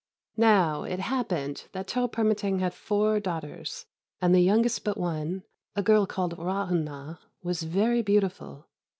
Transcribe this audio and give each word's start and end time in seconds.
Now 0.37 0.81
it 0.81 0.99
happened 0.99 1.65
that 1.73 1.85
Toh 1.85 2.07
Permâtang 2.07 2.59
had 2.59 2.73
four 2.73 3.19
daughters, 3.19 3.85
and 4.19 4.33
the 4.33 4.39
youngest 4.41 4.83
but 4.83 4.97
one, 4.97 5.43
a 5.75 5.83
girl 5.83 6.07
called 6.07 6.37
Ra'ûnah, 6.37 7.19
was 7.43 7.61
very 7.61 8.01
beautiful. 8.01 8.67